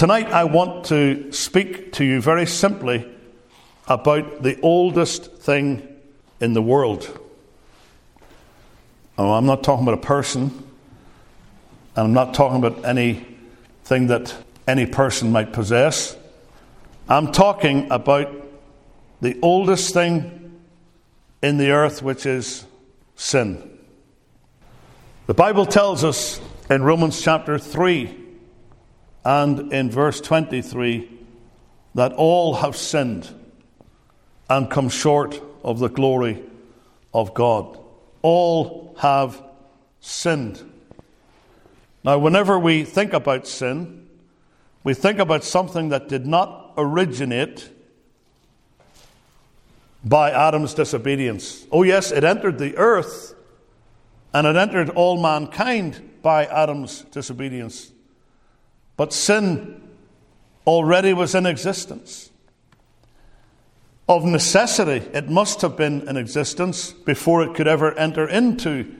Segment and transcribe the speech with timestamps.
[0.00, 3.06] Tonight, I want to speak to you very simply
[3.86, 5.86] about the oldest thing
[6.40, 7.20] in the world.
[9.18, 10.44] Oh, I'm not talking about a person,
[11.94, 14.34] and I'm not talking about anything that
[14.66, 16.16] any person might possess.
[17.06, 18.34] I'm talking about
[19.20, 20.62] the oldest thing
[21.42, 22.64] in the earth, which is
[23.16, 23.78] sin.
[25.26, 26.40] The Bible tells us
[26.70, 28.19] in Romans chapter 3
[29.24, 31.10] and in verse 23
[31.94, 33.28] that all have sinned
[34.48, 36.42] and come short of the glory
[37.12, 37.78] of God.
[38.22, 39.42] All have
[40.00, 40.64] sinned.
[42.02, 44.08] Now, whenever we think about sin,
[44.84, 47.70] we think about something that did not originate
[50.02, 51.66] by Adam's disobedience.
[51.70, 53.34] Oh, yes, it entered the earth
[54.32, 57.92] and it entered all mankind by Adam's disobedience.
[59.00, 59.80] But sin
[60.66, 62.28] already was in existence.
[64.06, 68.94] Of necessity, it must have been in existence before it could ever enter into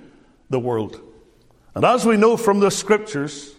[0.48, 1.02] the world.
[1.75, 3.55] And as we know from the scriptures,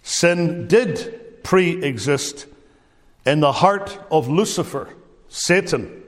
[0.00, 2.46] sin did pre exist
[3.26, 4.88] in the heart of Lucifer,
[5.28, 6.02] Satan,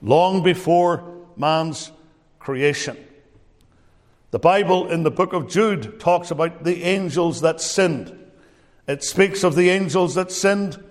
[0.00, 1.04] long before
[1.36, 1.92] man's
[2.38, 2.96] creation.
[4.30, 8.17] The Bible in the book of Jude talks about the angels that sinned.
[8.88, 10.82] It speaks of the angels that sinned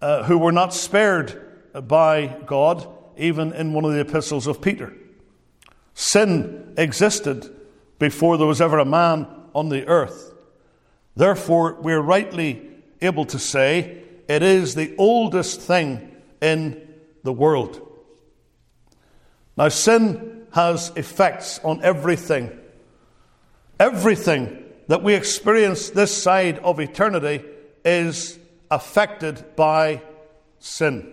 [0.00, 1.40] uh, who were not spared
[1.72, 4.92] by God, even in one of the epistles of Peter.
[5.94, 7.54] Sin existed
[8.00, 10.34] before there was ever a man on the earth.
[11.14, 12.60] Therefore, we're rightly
[13.00, 16.88] able to say it is the oldest thing in
[17.22, 17.80] the world.
[19.56, 22.50] Now, sin has effects on everything.
[23.78, 27.44] Everything that we experience this side of eternity
[27.84, 28.38] is
[28.70, 30.02] affected by
[30.58, 31.10] sin.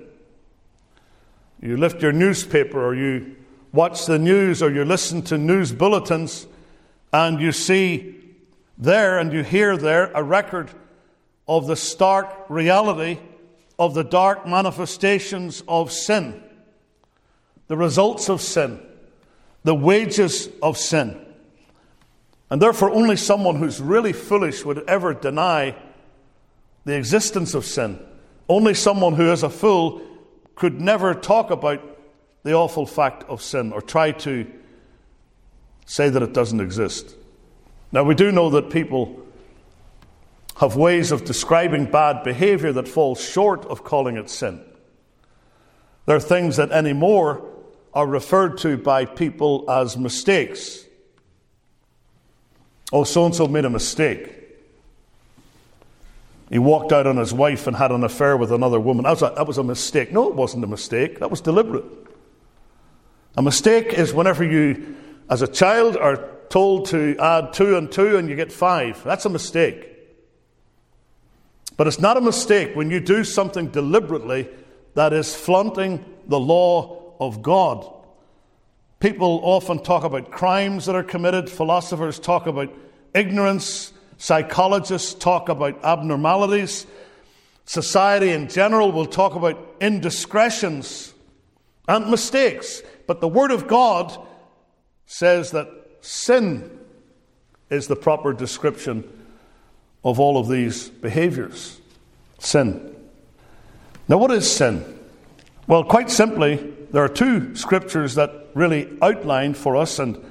[1.61, 3.35] You lift your newspaper or you
[3.71, 6.47] watch the news or you listen to news bulletins
[7.13, 8.15] and you see
[8.77, 10.71] there and you hear there a record
[11.47, 13.19] of the stark reality
[13.77, 16.41] of the dark manifestations of sin,
[17.67, 18.79] the results of sin,
[19.63, 21.19] the wages of sin.
[22.51, 25.73] And therefore, only someone who's really foolish would ever deny
[26.83, 27.97] the existence of sin.
[28.49, 30.01] Only someone who is a fool
[30.55, 31.81] could never talk about
[32.43, 34.45] the awful fact of sin or try to
[35.85, 37.15] say that it doesn't exist.
[37.93, 39.25] Now, we do know that people
[40.57, 44.61] have ways of describing bad behavior that falls short of calling it sin.
[46.05, 47.47] There are things that anymore
[47.93, 50.85] are referred to by people as mistakes.
[52.91, 54.37] Oh, so and so made a mistake.
[56.49, 59.03] He walked out on his wife and had an affair with another woman.
[59.03, 60.11] That was, a, that was a mistake.
[60.11, 61.19] No, it wasn't a mistake.
[61.19, 61.85] That was deliberate.
[63.37, 64.95] A mistake is whenever you,
[65.29, 69.01] as a child, are told to add two and two and you get five.
[69.05, 69.87] That's a mistake.
[71.77, 74.49] But it's not a mistake when you do something deliberately
[74.95, 77.89] that is flaunting the law of God.
[79.01, 82.71] People often talk about crimes that are committed, philosophers talk about
[83.15, 86.85] ignorance, psychologists talk about abnormalities,
[87.65, 91.15] society in general will talk about indiscretions
[91.87, 92.83] and mistakes.
[93.07, 94.15] But the Word of God
[95.07, 95.67] says that
[96.01, 96.69] sin
[97.71, 99.03] is the proper description
[100.03, 101.81] of all of these behaviors.
[102.37, 102.95] Sin.
[104.07, 104.99] Now, what is sin?
[105.65, 110.23] Well, quite simply, there are two scriptures that really outline for us and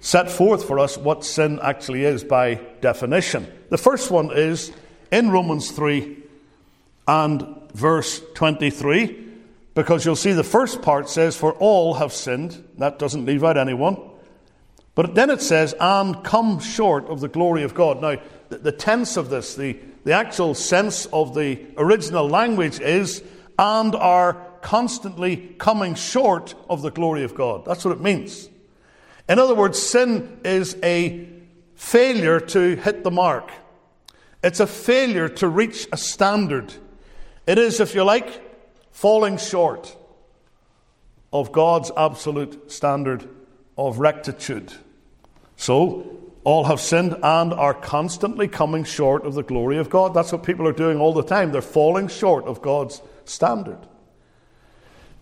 [0.00, 3.46] set forth for us what sin actually is by definition.
[3.68, 4.72] The first one is
[5.10, 6.16] in Romans 3
[7.08, 9.26] and verse 23,
[9.74, 12.64] because you'll see the first part says, For all have sinned.
[12.78, 13.98] That doesn't leave out anyone.
[14.94, 18.00] But then it says, and come short of the glory of God.
[18.00, 18.16] Now,
[18.48, 23.22] the, the tense of this, the, the actual sense of the original language is,
[23.58, 27.64] and are constantly coming short of the glory of God.
[27.64, 28.48] That's what it means.
[29.28, 31.28] In other words, sin is a
[31.74, 33.50] failure to hit the mark.
[34.42, 36.72] It's a failure to reach a standard.
[37.46, 38.42] It is, if you like,
[38.90, 39.96] falling short
[41.32, 43.28] of God's absolute standard
[43.78, 44.72] of rectitude.
[45.56, 50.14] So, all have sinned and are constantly coming short of the glory of God.
[50.14, 51.52] That's what people are doing all the time.
[51.52, 53.78] They're falling short of God's standard.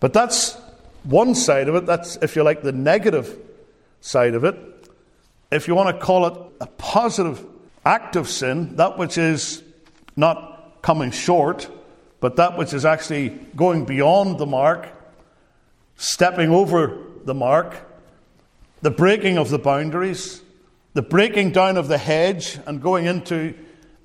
[0.01, 0.57] But that's
[1.05, 1.87] one side of it.
[1.87, 3.37] That's, if you like, the negative
[4.01, 4.57] side of it.
[5.51, 7.45] If you want to call it a positive
[7.85, 9.63] act of sin, that which is
[10.17, 11.69] not coming short,
[12.21, 14.89] but that which is actually going beyond the mark,
[15.97, 17.77] stepping over the mark,
[18.83, 20.43] the breaking of the boundaries,
[20.95, 23.55] the breaking down of the hedge and going into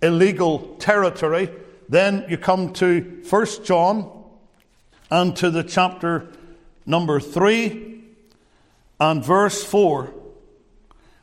[0.01, 1.49] illegal territory.
[1.89, 4.22] Then you come to 1 John
[5.13, 6.27] and to the chapter
[6.87, 8.01] number 3
[8.99, 10.11] and verse 4,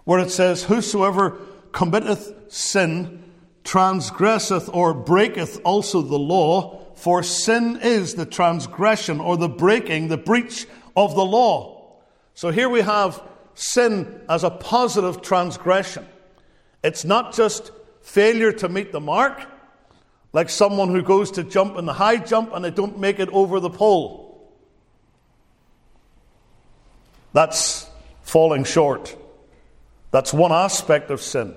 [0.05, 1.39] where it says, Whosoever
[1.73, 3.25] committeth sin
[3.65, 10.17] transgresseth or breaketh also the law, for sin is the transgression or the breaking, the
[10.17, 11.97] breach of the law.
[12.35, 13.21] So here we have
[13.55, 16.07] sin as a positive transgression.
[16.85, 17.73] It's not just
[18.03, 19.49] failure to meet the mark,
[20.33, 23.29] like someone who goes to jump in the high jump and they don't make it
[23.31, 24.31] over the pole.
[27.33, 27.89] That's
[28.23, 29.17] falling short.
[30.11, 31.55] That's one aspect of sin.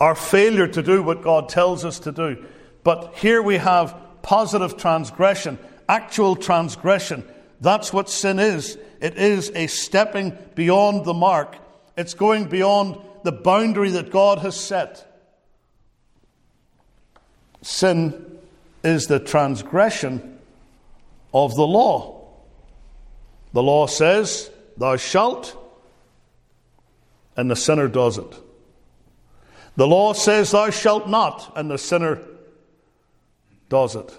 [0.00, 2.44] Our failure to do what God tells us to do.
[2.84, 5.58] But here we have positive transgression,
[5.88, 7.24] actual transgression.
[7.60, 8.76] That's what sin is.
[9.00, 11.56] It is a stepping beyond the mark,
[11.96, 15.05] it's going beyond the boundary that God has set.
[17.66, 18.38] Sin
[18.84, 20.38] is the transgression
[21.34, 22.28] of the law.
[23.54, 25.56] The law says, Thou shalt,
[27.36, 28.32] and the sinner does it.
[29.74, 32.22] The law says, Thou shalt not, and the sinner
[33.68, 34.16] does it.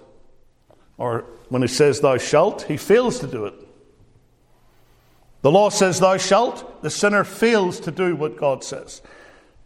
[0.97, 3.53] Or when he says, Thou shalt, he fails to do it.
[5.41, 9.01] The law says, Thou shalt, the sinner fails to do what God says.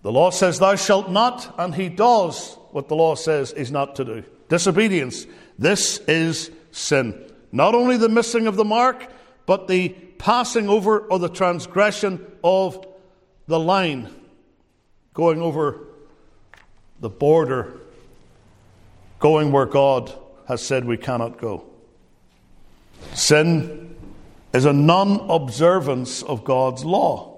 [0.03, 3.95] The law says, Thou shalt not, and he does what the law says is not
[3.97, 4.23] to do.
[4.49, 5.25] Disobedience.
[5.59, 7.31] This is sin.
[7.51, 9.07] Not only the missing of the mark,
[9.45, 12.85] but the passing over or the transgression of
[13.47, 14.09] the line,
[15.13, 15.87] going over
[16.99, 17.79] the border,
[19.19, 20.11] going where God
[20.47, 21.65] has said we cannot go.
[23.13, 23.95] Sin
[24.53, 27.30] is a non observance of God's law.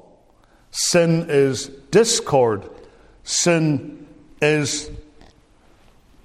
[0.74, 2.68] Sin is discord.
[3.24, 4.08] Sin
[4.42, 4.90] is,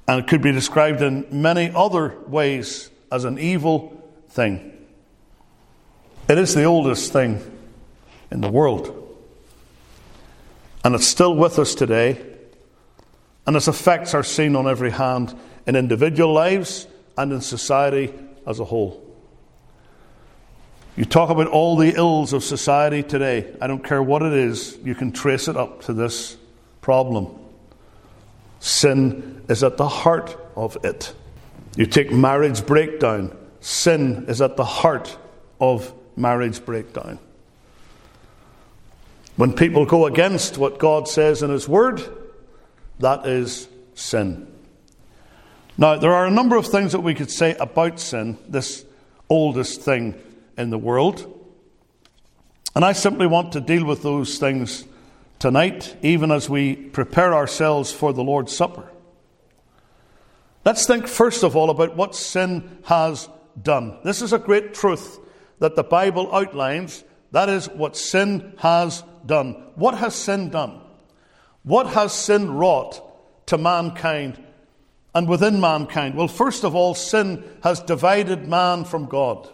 [0.09, 4.73] and it could be described in many other ways, as an evil thing.
[6.29, 7.43] It is the oldest thing
[8.31, 8.95] in the world.
[10.83, 12.25] And it's still with us today.
[13.47, 16.87] And its effects are seen on every hand in individual lives
[17.17, 18.13] and in society
[18.47, 19.08] as a whole.
[20.99, 23.55] You talk about all the ills of society today.
[23.61, 26.37] I don't care what it is, you can trace it up to this
[26.81, 27.39] problem.
[28.59, 31.15] Sin is at the heart of it.
[31.77, 35.17] You take marriage breakdown, sin is at the heart
[35.61, 37.21] of marriage breakdown.
[39.37, 42.03] When people go against what God says in His Word,
[42.99, 44.53] that is sin.
[45.77, 48.85] Now, there are a number of things that we could say about sin, this
[49.31, 50.21] oldest thing
[50.59, 51.35] in the world.
[52.75, 54.85] And I simply want to deal with those things
[55.39, 58.91] tonight, even as we prepare ourselves for the Lord's Supper.
[60.65, 63.29] Let's think first of all about what sin has
[63.61, 63.99] done.
[64.05, 65.19] This is a great truth
[65.61, 67.05] that the Bible outlines.
[67.31, 69.53] That is what sin has done.
[69.77, 70.81] What has sin done?
[71.63, 73.01] What has sin wrought
[73.47, 74.43] to mankind
[75.15, 76.15] and within mankind?
[76.15, 79.49] Well, first of all, sin has divided man from God.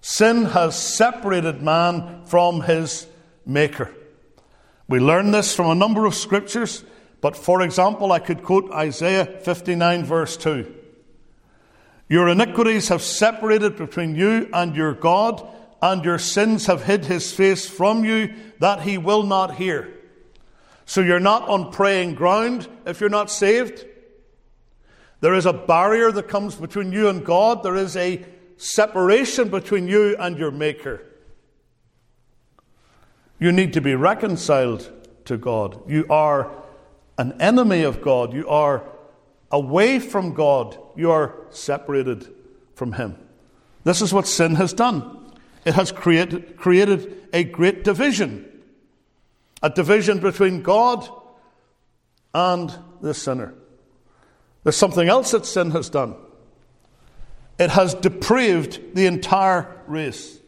[0.00, 3.06] Sin has separated man from his
[3.46, 3.94] Maker.
[4.88, 6.84] We learn this from a number of scriptures,
[7.20, 10.74] but for example, I could quote Isaiah 59, verse 2.
[12.08, 15.46] Your iniquities have separated between you and your God,
[15.82, 19.94] and your sins have hid his face from you that he will not hear.
[20.86, 23.84] So you're not on praying ground if you're not saved.
[25.20, 27.62] There is a barrier that comes between you and God.
[27.62, 28.24] There is a
[28.60, 31.02] separation between you and your Maker.
[33.38, 34.90] You need to be reconciled
[35.24, 35.80] to God.
[35.88, 36.50] You are
[37.16, 38.34] an enemy of God.
[38.34, 38.82] You are
[39.50, 40.78] away from God.
[40.94, 42.28] You are separated
[42.74, 43.16] from Him.
[43.84, 45.32] This is what sin has done.
[45.64, 48.46] It has created, created a great division
[49.62, 51.06] a division between God
[52.32, 53.52] and the sinner.
[54.64, 56.16] There's something else that sin has done
[57.60, 60.38] it has depraved the entire race.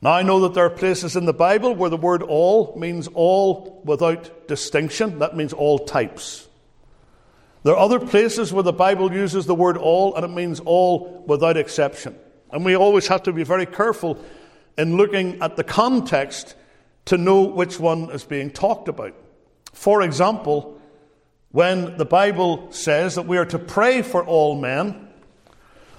[0.00, 3.08] Now, I know that there are places in the Bible where the word all means
[3.08, 5.18] all without distinction.
[5.18, 6.48] That means all types.
[7.64, 11.24] There are other places where the Bible uses the word all and it means all
[11.26, 12.16] without exception.
[12.50, 14.24] And we always have to be very careful
[14.78, 16.54] in looking at the context
[17.06, 19.14] to know which one is being talked about.
[19.72, 20.80] For example,
[21.50, 25.08] when the Bible says that we are to pray for all men.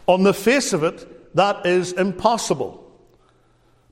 [0.08, 2.80] On the face of it, that is impossible.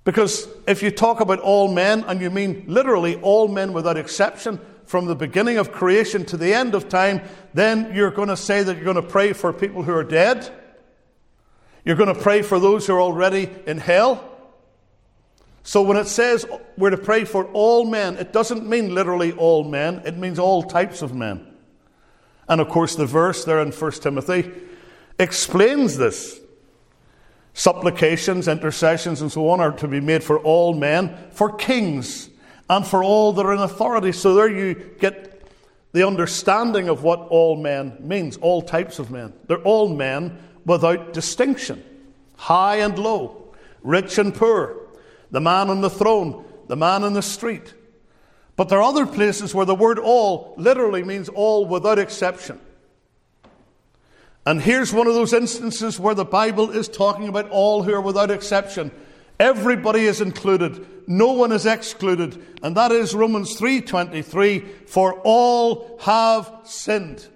[0.03, 4.59] Because if you talk about all men, and you mean literally all men without exception,
[4.85, 7.21] from the beginning of creation to the end of time,
[7.53, 10.51] then you're going to say that you're going to pray for people who are dead.
[11.85, 14.27] You're going to pray for those who are already in hell.
[15.63, 16.45] So when it says
[16.77, 20.63] we're to pray for all men, it doesn't mean literally all men, it means all
[20.63, 21.47] types of men.
[22.49, 24.51] And of course, the verse there in 1 Timothy
[25.21, 26.39] explains this.
[27.53, 32.29] Supplications, intercessions, and so on are to be made for all men, for kings,
[32.69, 34.13] and for all that are in authority.
[34.13, 35.43] So there you get
[35.91, 39.33] the understanding of what all men means, all types of men.
[39.47, 41.83] They're all men without distinction,
[42.37, 44.77] high and low, rich and poor,
[45.31, 47.73] the man on the throne, the man in the street.
[48.55, 52.59] But there are other places where the word all literally means all without exception.
[54.45, 58.01] And here's one of those instances where the Bible is talking about all who are
[58.01, 58.91] without exception.
[59.39, 60.85] Everybody is included.
[61.07, 62.43] No one is excluded.
[62.63, 67.27] And that is Romans 3:23, for all have sinned.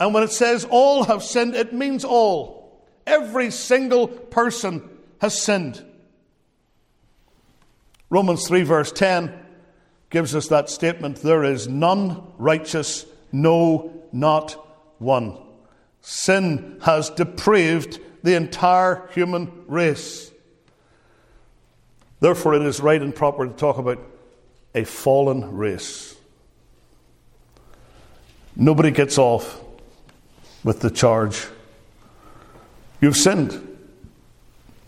[0.00, 2.84] And when it says all have sinned, it means all.
[3.06, 4.82] Every single person
[5.20, 5.84] has sinned.
[8.10, 9.32] Romans 3 verse 10
[10.10, 14.52] gives us that statement, there is none righteous, no, not
[14.98, 15.36] one.
[16.06, 20.30] Sin has depraved the entire human race.
[22.20, 23.98] Therefore, it is right and proper to talk about
[24.74, 26.14] a fallen race.
[28.54, 29.60] Nobody gets off
[30.62, 31.46] with the charge
[33.00, 33.60] You've sinned.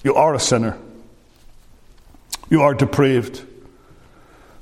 [0.02, 0.78] You are a sinner.
[2.48, 3.44] You are depraved.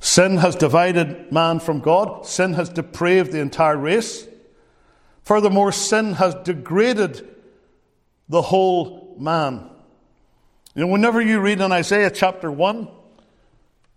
[0.01, 2.27] Sin has divided man from God.
[2.27, 4.27] Sin has depraved the entire race.
[5.25, 7.27] Furthermore, sin has degraded
[8.29, 9.71] the whole man.
[10.75, 12.89] You know, whenever you read in Isaiah chapter 1,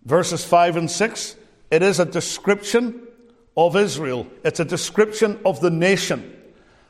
[0.05, 1.35] verses 5 and 6,
[1.69, 3.01] it is a description
[3.57, 6.33] of Israel, it's a description of the nation.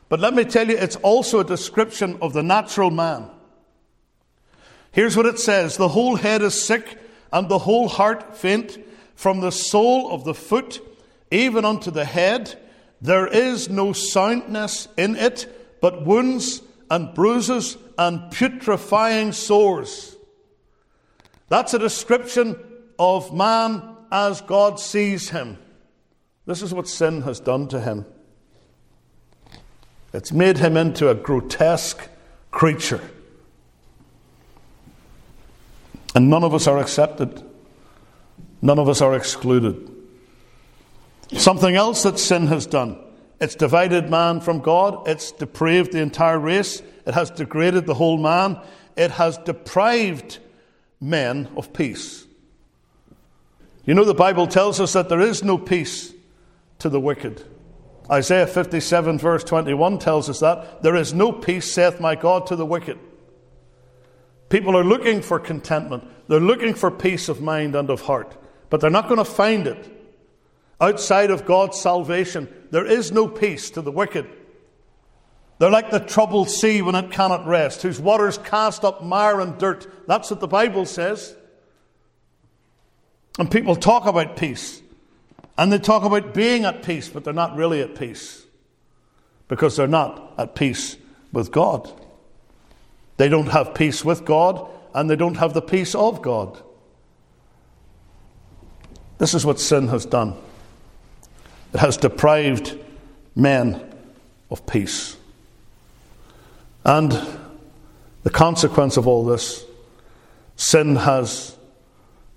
[0.08, 3.30] But let me tell you, it's also a description of the natural man.
[4.92, 6.98] Here's what it says The whole head is sick,
[7.32, 8.78] and the whole heart faint,
[9.14, 10.80] from the sole of the foot
[11.30, 12.56] even unto the head
[13.00, 20.16] there is no soundness in it, but wounds and bruises and putrefying sores.
[21.48, 22.56] That's a description
[22.98, 25.58] of man as God sees him.
[26.46, 28.06] This is what sin has done to him.
[30.12, 32.08] It's made him into a grotesque
[32.50, 33.02] creature.
[36.14, 37.44] And none of us are accepted,
[38.62, 39.87] none of us are excluded.
[41.32, 42.98] Something else that sin has done.
[43.40, 45.06] It's divided man from God.
[45.06, 46.82] It's depraved the entire race.
[47.06, 48.60] It has degraded the whole man.
[48.96, 50.38] It has deprived
[51.00, 52.26] men of peace.
[53.84, 56.12] You know, the Bible tells us that there is no peace
[56.80, 57.44] to the wicked.
[58.10, 60.82] Isaiah 57, verse 21 tells us that.
[60.82, 62.98] There is no peace, saith my God, to the wicked.
[64.48, 66.04] People are looking for contentment.
[66.26, 68.36] They're looking for peace of mind and of heart.
[68.70, 69.97] But they're not going to find it
[70.80, 74.26] Outside of God's salvation, there is no peace to the wicked.
[75.58, 79.58] They're like the troubled sea when it cannot rest, whose waters cast up mire and
[79.58, 80.06] dirt.
[80.06, 81.34] That's what the Bible says.
[83.38, 84.82] And people talk about peace.
[85.56, 88.46] And they talk about being at peace, but they're not really at peace.
[89.48, 90.96] Because they're not at peace
[91.32, 91.90] with God.
[93.16, 96.62] They don't have peace with God, and they don't have the peace of God.
[99.18, 100.36] This is what sin has done.
[101.74, 102.78] It has deprived
[103.34, 103.84] men
[104.50, 105.16] of peace.
[106.84, 107.12] And
[108.22, 109.64] the consequence of all this
[110.56, 111.56] sin has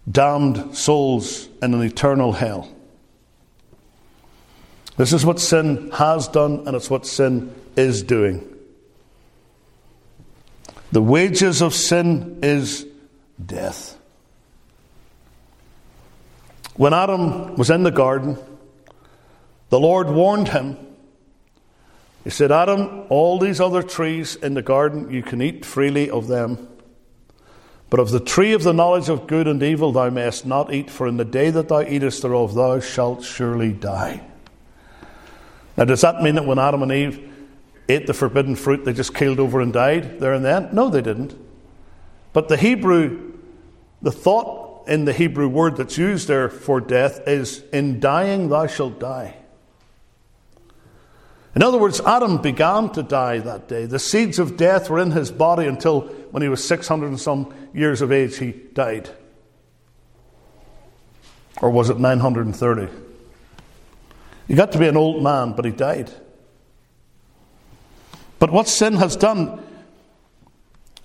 [0.09, 2.69] damned souls in an eternal hell.
[4.97, 8.47] This is what sin has done, and it's what sin is doing.
[10.91, 12.85] The wages of sin is
[13.43, 13.97] death.
[16.75, 18.37] When Adam was in the garden,
[19.71, 20.77] the Lord warned him.
[22.25, 26.27] He said, Adam, all these other trees in the garden, you can eat freely of
[26.27, 26.67] them.
[27.89, 30.91] But of the tree of the knowledge of good and evil thou mayest not eat,
[30.91, 34.21] for in the day that thou eatest thereof thou shalt surely die.
[35.77, 37.33] Now, does that mean that when Adam and Eve
[37.87, 40.69] ate the forbidden fruit, they just keeled over and died there and then?
[40.73, 41.33] No, they didn't.
[42.33, 43.33] But the Hebrew,
[44.01, 48.67] the thought in the Hebrew word that's used there for death is, in dying thou
[48.67, 49.37] shalt die.
[51.53, 53.85] In other words, Adam began to die that day.
[53.85, 57.53] The seeds of death were in his body until when he was 600 and some
[57.73, 59.09] years of age, he died.
[61.61, 62.87] Or was it 930?
[64.47, 66.11] He got to be an old man, but he died.
[68.39, 69.63] But what sin has done,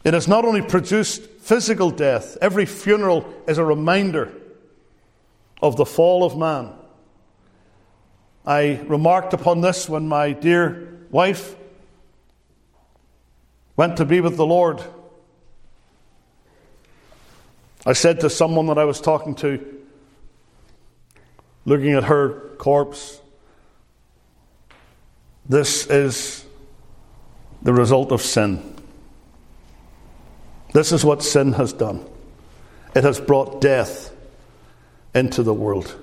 [0.05, 4.33] it has not only produced physical death, every funeral is a reminder
[5.61, 6.73] of the fall of man.
[8.47, 11.57] I remarked upon this when my dear wife
[13.77, 14.83] went to be with the Lord.
[17.85, 19.83] I said to someone that I was talking to,
[21.65, 23.21] looking at her corpse,
[25.49, 26.45] this is
[27.63, 28.75] the result of sin.
[30.73, 32.05] This is what sin has done.
[32.95, 34.13] It has brought death
[35.15, 35.97] into the world.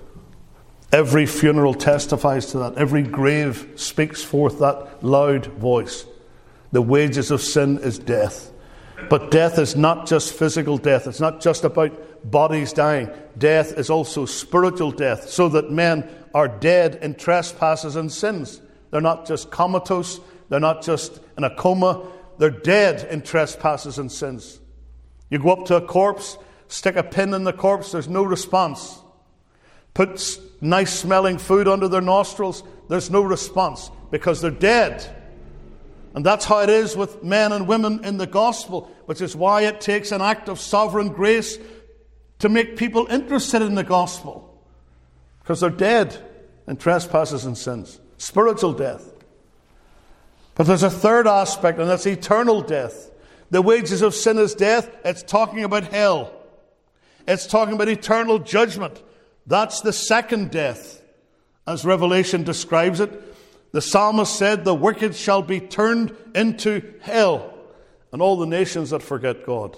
[0.93, 2.77] Every funeral testifies to that.
[2.77, 6.05] Every grave speaks forth that loud voice.
[6.71, 8.51] The wages of sin is death.
[9.09, 13.09] But death is not just physical death, it's not just about bodies dying.
[13.37, 18.61] Death is also spiritual death, so that men are dead in trespasses and sins.
[18.91, 20.19] They're not just comatose,
[20.49, 22.07] they're not just in a coma,
[22.37, 24.59] they're dead in trespasses and sins.
[25.31, 29.02] You go up to a corpse, stick a pin in the corpse, there's no response.
[29.93, 35.05] Put nice smelling food under their nostrils, there's no response because they're dead.
[36.15, 39.63] And that's how it is with men and women in the gospel, which is why
[39.63, 41.57] it takes an act of sovereign grace
[42.39, 44.49] to make people interested in the gospel.
[45.39, 46.17] Because they're dead
[46.67, 49.11] in trespasses and sins, spiritual death.
[50.55, 53.09] But there's a third aspect, and that's eternal death.
[53.49, 54.89] The wages of sin is death.
[55.03, 56.31] It's talking about hell,
[57.27, 59.01] it's talking about eternal judgment.
[59.45, 61.01] That's the second death,
[61.67, 63.11] as Revelation describes it.
[63.71, 67.53] The psalmist said, The wicked shall be turned into hell,
[68.11, 69.77] and all the nations that forget God.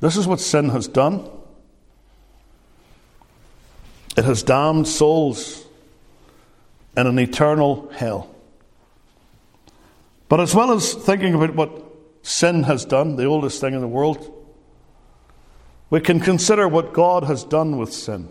[0.00, 1.28] This is what sin has done.
[4.16, 5.64] It has damned souls
[6.96, 8.34] in an eternal hell.
[10.28, 11.84] But as well as thinking about what
[12.22, 14.32] sin has done, the oldest thing in the world,
[15.90, 18.28] we can consider what God has done with sin.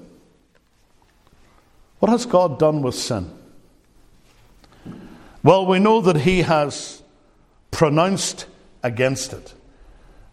[2.00, 3.32] What has God done with sin?
[5.44, 7.02] Well, we know that He has
[7.72, 8.48] pronounced
[8.84, 9.54] against it.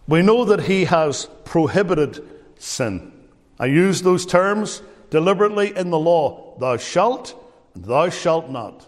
[0.09, 2.25] We know that He has prohibited
[2.59, 3.13] sin.
[3.59, 7.35] I use those terms deliberately in the law thou shalt,
[7.75, 8.87] and thou shalt not.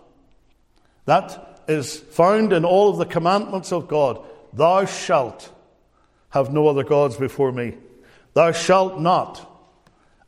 [1.05, 4.25] That is found in all of the commandments of God.
[4.53, 5.53] Thou shalt
[6.31, 7.75] have no other gods before me.
[8.35, 9.51] Thou shalt not.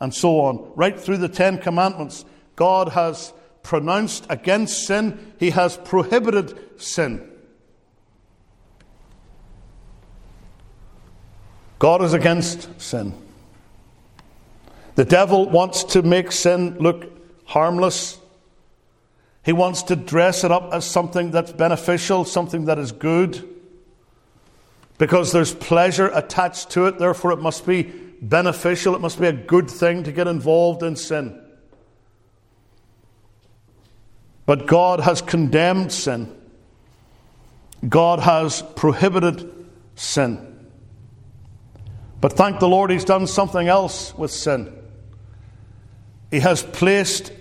[0.01, 0.73] And so on.
[0.75, 7.31] Right through the Ten Commandments, God has pronounced against sin, He has prohibited sin.
[11.79, 13.13] God is against sin.
[14.95, 17.07] The devil wants to make sin look
[17.45, 18.19] harmless.
[19.45, 23.56] He wants to dress it up as something that's beneficial, something that is good
[24.99, 27.83] because there's pleasure attached to it, therefore it must be
[28.23, 31.43] beneficial, it must be a good thing to get involved in sin.
[34.47, 36.35] But God has condemned sin.
[37.87, 39.53] God has prohibited
[39.97, 40.69] sin.
[42.21, 44.73] But thank the Lord, He's done something else with sin.
[46.31, 47.33] He has placed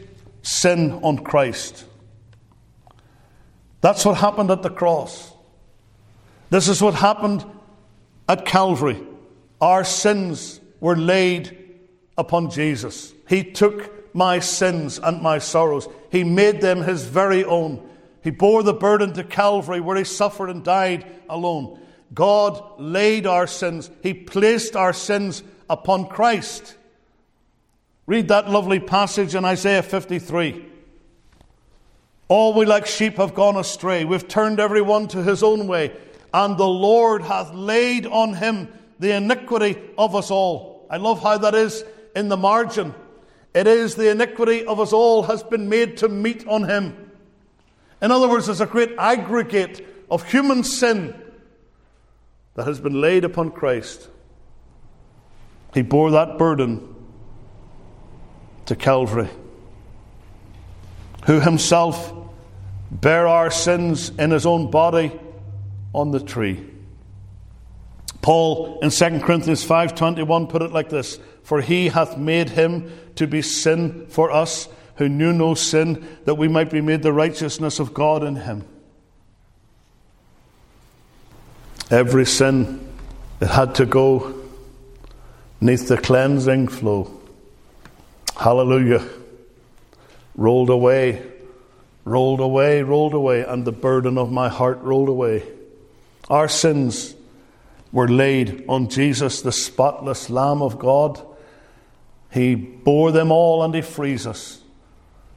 [0.41, 1.86] sin on Christ.
[3.82, 5.32] That's what happened at the cross.
[6.56, 7.44] This is what happened
[8.30, 9.06] at Calvary.
[9.60, 11.82] Our sins were laid
[12.18, 13.13] upon Jesus.
[13.28, 17.86] He took my sins and my sorrows, He made them His very own.
[18.24, 21.78] He bore the burden to Calvary where He suffered and died alone.
[22.13, 26.78] God laid our sins, He placed our sins upon Christ.
[28.08, 30.65] Read that lovely passage in Isaiah 53.
[32.30, 34.06] All we like sheep have gone astray.
[34.06, 35.91] We've turned every one to his own way
[36.36, 38.67] and the Lord hath laid on him
[39.00, 40.86] the iniquity of us all.
[40.89, 42.93] I love how that is in the margin.
[43.54, 47.10] It is the iniquity of us all has been made to meet on him.
[48.02, 51.15] In other words, there's a great aggregate of human sin
[52.56, 54.10] that has been laid upon Christ.
[55.74, 56.95] He bore that burden
[58.65, 59.30] to Calvary,
[61.28, 62.13] who himself
[62.91, 65.17] bare our sins in his own body
[65.95, 66.63] on the tree.
[68.21, 73.27] Paul in 2 Corinthians 5:21 put it like this, for he hath made him to
[73.27, 77.79] be sin for us, who knew no sin, that we might be made the righteousness
[77.79, 78.63] of God in him.
[81.91, 82.88] Every sin,
[83.39, 84.34] it had to go
[85.62, 87.12] neath the cleansing flow.
[88.36, 89.03] Hallelujah.
[90.36, 91.21] Rolled away,
[92.03, 95.43] rolled away, rolled away, and the burden of my heart rolled away.
[96.29, 97.15] Our sins
[97.91, 101.21] were laid on Jesus, the spotless Lamb of God.
[102.31, 104.61] He bore them all and He frees us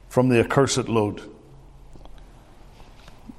[0.09, 1.21] from the accursed load.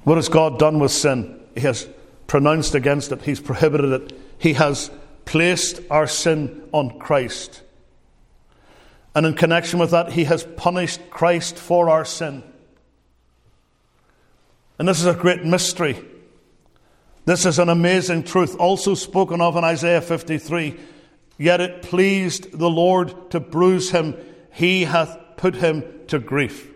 [0.03, 1.39] What has God done with sin?
[1.53, 1.87] He has
[2.27, 4.19] pronounced against it, He's prohibited it.
[4.37, 4.89] He has
[5.25, 7.61] placed our sin on Christ.
[9.13, 12.43] And in connection with that, He has punished Christ for our sin.
[14.79, 16.03] And this is a great mystery.
[17.25, 20.77] This is an amazing truth, also spoken of in Isaiah 53.
[21.37, 24.15] Yet it pleased the Lord to bruise him,
[24.51, 26.69] he hath put him to grief.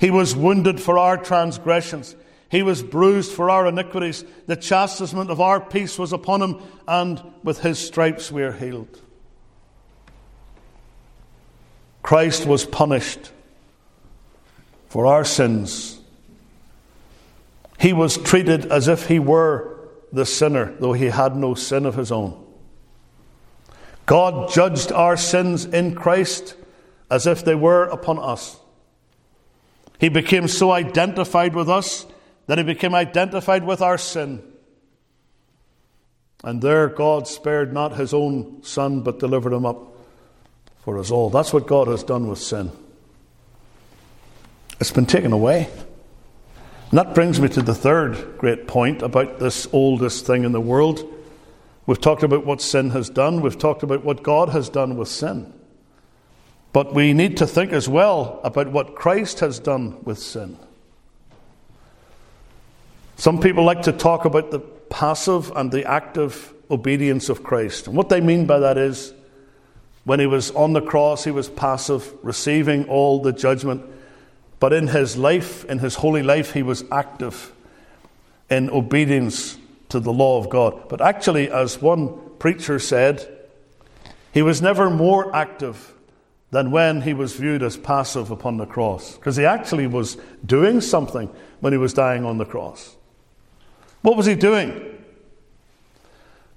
[0.00, 2.14] He was wounded for our transgressions.
[2.50, 4.24] He was bruised for our iniquities.
[4.46, 9.00] The chastisement of our peace was upon him, and with his stripes we are healed.
[12.02, 13.32] Christ was punished
[14.88, 15.97] for our sins.
[17.78, 21.94] He was treated as if he were the sinner, though he had no sin of
[21.94, 22.44] his own.
[24.06, 26.56] God judged our sins in Christ
[27.10, 28.58] as if they were upon us.
[29.98, 32.06] He became so identified with us
[32.46, 34.42] that he became identified with our sin.
[36.42, 39.96] And there God spared not his own son, but delivered him up
[40.80, 41.30] for us all.
[41.30, 42.70] That's what God has done with sin.
[44.80, 45.68] It's been taken away.
[46.90, 50.60] And that brings me to the third great point about this oldest thing in the
[50.60, 51.04] world.
[51.86, 55.08] We've talked about what sin has done, we've talked about what God has done with
[55.08, 55.52] sin.
[56.72, 60.58] But we need to think as well about what Christ has done with sin.
[63.16, 67.86] Some people like to talk about the passive and the active obedience of Christ.
[67.86, 69.12] And what they mean by that is
[70.04, 73.82] when he was on the cross, he was passive, receiving all the judgment.
[74.60, 77.52] But in his life, in his holy life, he was active
[78.50, 79.56] in obedience
[79.90, 80.88] to the law of God.
[80.88, 83.26] But actually, as one preacher said,
[84.32, 85.94] he was never more active
[86.50, 89.16] than when he was viewed as passive upon the cross.
[89.16, 92.96] Because he actually was doing something when he was dying on the cross.
[94.02, 95.04] What was he doing?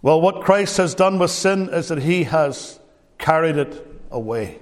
[0.01, 2.79] Well, what Christ has done with sin is that he has
[3.17, 4.59] carried it away.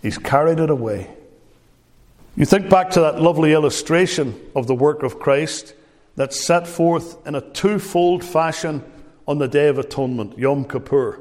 [0.00, 1.10] He's carried it away.
[2.36, 5.74] You think back to that lovely illustration of the work of Christ
[6.16, 8.82] that's set forth in a twofold fashion
[9.26, 11.20] on the Day of Atonement, Yom Kippur.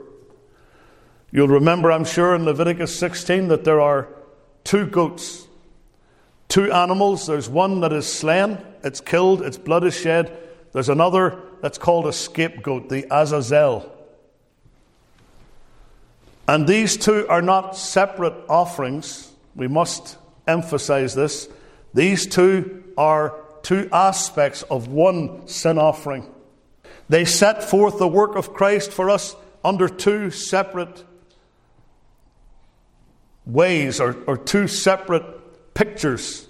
[1.32, 4.08] You'll remember, I'm sure, in Leviticus 16 that there are
[4.64, 5.48] two goats
[6.54, 7.26] two animals.
[7.26, 10.38] There's one that is slain, it's killed, its blood is shed.
[10.72, 13.92] There's another that's called a scapegoat, the Azazel.
[16.48, 19.32] And these two are not separate offerings.
[19.56, 20.16] We must
[20.48, 21.48] emphasize this.
[21.94, 26.30] These two are two aspects of one sin offering.
[27.10, 31.04] They set forth the work of Christ for us under two separate
[33.46, 36.48] ways or, or two separate pictures.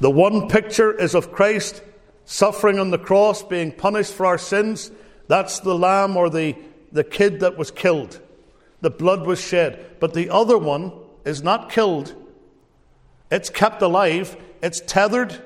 [0.00, 1.82] The one picture is of Christ
[2.24, 4.90] suffering on the cross, being punished for our sins.
[5.28, 6.56] That's the lamb or the,
[6.92, 8.20] the kid that was killed.
[8.80, 9.96] The blood was shed.
[10.00, 10.92] But the other one
[11.24, 12.14] is not killed,
[13.30, 15.40] it's kept alive, it's tethered,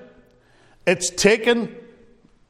[0.87, 1.75] it's taken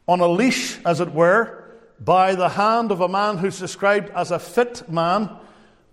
[0.07, 1.65] on a leash, as it were,
[2.01, 5.31] by the hand of a man who's described as a fit man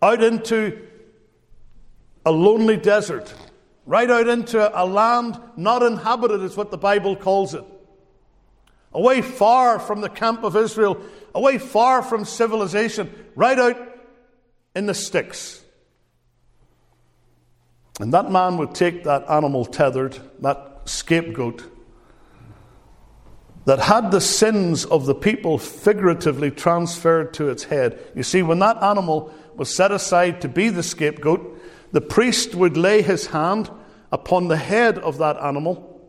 [0.02, 0.88] out into
[2.26, 3.34] a lonely desert.
[3.86, 7.64] Right out into a land not inhabited, is what the Bible calls it.
[8.94, 11.02] Away far from the camp of Israel,
[11.34, 13.78] away far from civilization, right out
[14.76, 15.61] in the sticks.
[18.00, 21.64] And that man would take that animal tethered, that scapegoat,
[23.66, 28.00] that had the sins of the people figuratively transferred to its head.
[28.16, 32.78] You see, when that animal was set aside to be the scapegoat, the priest would
[32.78, 33.70] lay his hand
[34.12, 36.02] upon the head of that animal,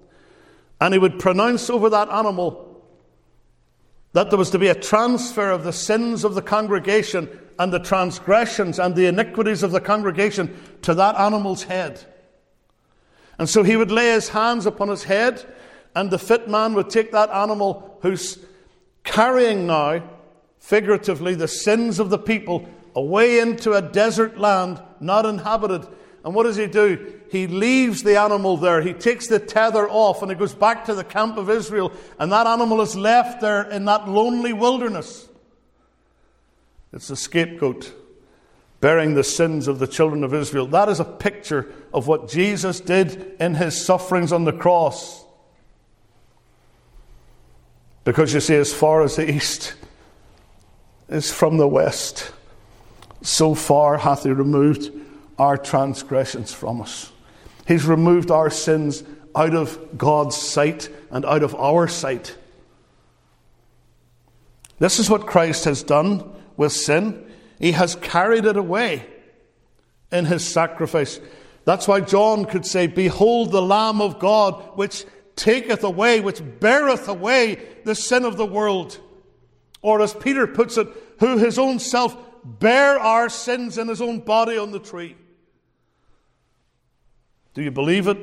[0.80, 2.71] and he would pronounce over that animal
[4.12, 7.78] that there was to be a transfer of the sins of the congregation and the
[7.78, 12.04] transgressions and the iniquities of the congregation to that animal's head.
[13.38, 15.44] And so he would lay his hands upon his head,
[15.94, 18.38] and the fit man would take that animal who's
[19.04, 20.02] carrying now,
[20.58, 25.86] figuratively, the sins of the people away into a desert land not inhabited.
[26.24, 27.20] And what does he do?
[27.32, 28.82] He leaves the animal there.
[28.82, 31.90] He takes the tether off and he goes back to the camp of Israel.
[32.18, 35.30] And that animal is left there in that lonely wilderness.
[36.92, 37.90] It's a scapegoat
[38.82, 40.66] bearing the sins of the children of Israel.
[40.66, 45.24] That is a picture of what Jesus did in his sufferings on the cross.
[48.04, 49.72] Because you see, as far as the east
[51.08, 52.30] is from the west,
[53.22, 54.90] so far hath he removed
[55.38, 57.10] our transgressions from us.
[57.66, 59.02] He's removed our sins
[59.34, 62.36] out of God's sight and out of our sight.
[64.78, 67.30] This is what Christ has done with sin.
[67.58, 69.06] He has carried it away
[70.10, 71.20] in his sacrifice.
[71.64, 75.04] That's why John could say, Behold the Lamb of God, which
[75.36, 78.98] taketh away, which beareth away the sin of the world.
[79.80, 80.88] Or as Peter puts it,
[81.20, 85.16] who his own self bare our sins in his own body on the tree.
[87.54, 88.18] Do you believe it?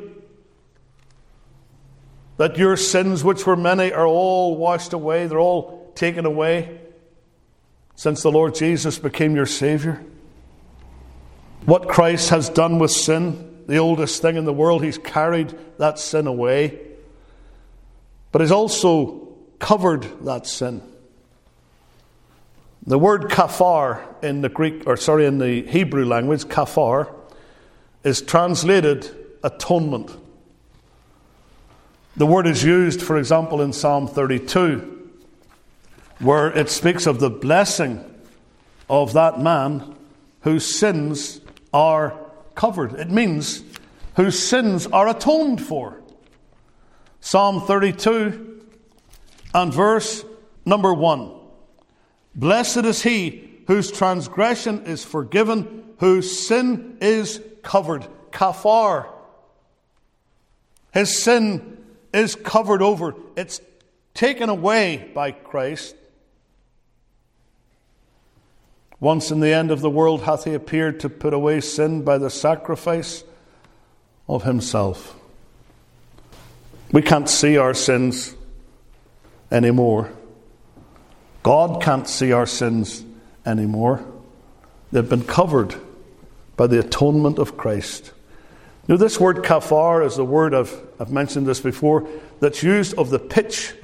[2.38, 6.80] That your sins, which were many, are all washed away, they're all taken away
[8.00, 10.02] since the Lord Jesus became your Savior?
[11.66, 16.00] What Christ has done with sin, the oldest thing in the world, He's carried that
[16.00, 16.80] sin away.
[18.32, 20.82] But He's also covered that sin.
[22.88, 27.14] The word kafar in the Greek, or sorry, in the Hebrew language, kafar,
[28.06, 30.12] is translated atonement.
[32.16, 35.10] The word is used, for example, in Psalm 32,
[36.20, 38.04] where it speaks of the blessing
[38.90, 39.96] of that man
[40.42, 41.40] whose sins
[41.74, 42.20] are
[42.56, 42.94] covered.
[42.94, 43.64] It means
[44.16, 46.02] whose sins are atoned for.
[47.22, 48.66] Psalm 32
[49.54, 50.26] and verse
[50.66, 51.32] number 1.
[52.36, 58.08] Blessed is he whose transgression is forgiven, whose sin is covered.
[58.32, 59.08] Kafar.
[60.94, 61.78] His sin
[62.14, 63.62] is covered over, it's
[64.14, 65.96] taken away by Christ.
[69.00, 72.18] Once in the end of the world hath he appeared to put away sin by
[72.18, 73.24] the sacrifice
[74.28, 75.16] of himself.
[76.92, 78.36] We can't see our sins
[79.52, 80.12] anymore.
[81.44, 83.06] God can't see our sins
[83.46, 84.04] anymore.
[84.92, 85.76] They've been covered
[86.58, 88.12] by the atonement of Christ.
[88.90, 93.12] Know, this word kafar is the word I've, I've mentioned this before that's used of
[93.12, 93.76] the pitch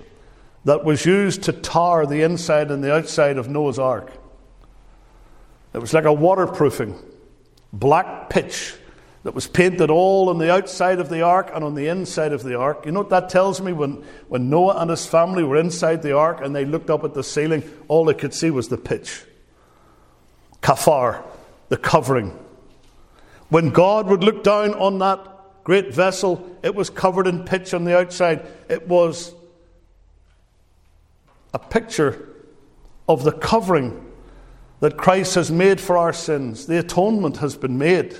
[0.64, 4.12] that was used to tar the inside and the outside of Noah's ark.
[5.76, 6.98] It was like a waterproofing,
[7.72, 8.74] black pitch
[9.22, 12.42] that was painted all on the outside of the ark and on the inside of
[12.42, 12.88] the ark.
[12.88, 13.74] You know what that tells me?
[13.74, 17.14] When, when Noah and his family were inside the ark and they looked up at
[17.14, 19.24] the ceiling, all they could see was the pitch.
[20.64, 21.24] Kafar,
[21.70, 22.40] the covering.
[23.56, 27.86] When God would look down on that great vessel, it was covered in pitch on
[27.86, 28.46] the outside.
[28.68, 29.34] It was
[31.54, 32.28] a picture
[33.08, 34.12] of the covering
[34.82, 36.66] that Christ has made for our sins.
[36.66, 38.18] The atonement has been made.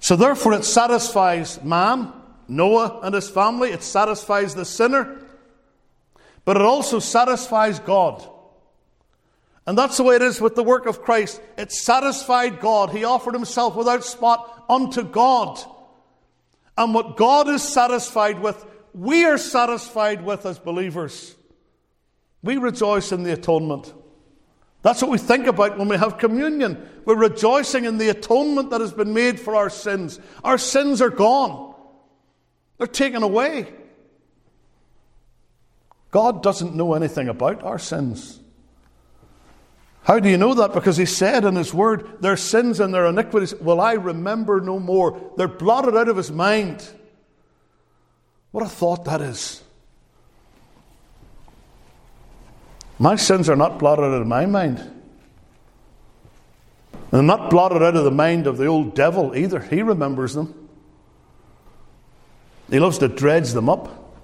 [0.00, 2.12] So, therefore, it satisfies man,
[2.48, 5.16] Noah and his family, it satisfies the sinner,
[6.44, 8.28] but it also satisfies God.
[9.68, 11.42] And that's the way it is with the work of Christ.
[11.58, 12.88] It satisfied God.
[12.88, 15.60] He offered himself without spot unto God.
[16.78, 21.34] And what God is satisfied with, we are satisfied with as believers.
[22.42, 23.92] We rejoice in the atonement.
[24.80, 26.88] That's what we think about when we have communion.
[27.04, 30.18] We're rejoicing in the atonement that has been made for our sins.
[30.42, 31.74] Our sins are gone,
[32.78, 33.70] they're taken away.
[36.10, 38.40] God doesn't know anything about our sins.
[40.08, 40.72] How do you know that?
[40.72, 44.78] Because he said in his word, Their sins and their iniquities will I remember no
[44.78, 45.20] more.
[45.36, 46.88] They're blotted out of his mind.
[48.50, 49.62] What a thought that is.
[52.98, 54.78] My sins are not blotted out of my mind.
[54.78, 54.92] And
[57.10, 59.60] they're not blotted out of the mind of the old devil either.
[59.60, 60.70] He remembers them.
[62.70, 64.16] He loves to dredge them up.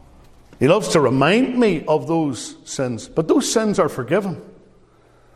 [0.59, 3.07] He loves to remind me of those sins.
[3.07, 4.41] But those sins are forgiven.